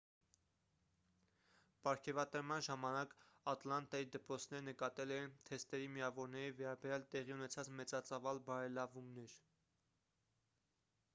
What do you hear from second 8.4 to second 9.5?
բարելավումները